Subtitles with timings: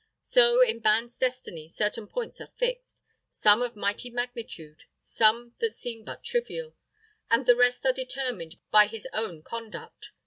[0.23, 2.97] So, in man's destiny, certain points are fixed,
[3.29, 6.73] some of mighty magnitude, some that seem but trivial;
[7.29, 10.09] and the rest are determined by his own conduct.